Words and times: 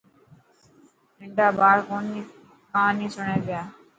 تڌا 1.19 1.47
ٻاڙ 1.57 1.75
ڪهاني 1.87 3.07
سڻي 3.15 3.37
پيا. 3.45 3.61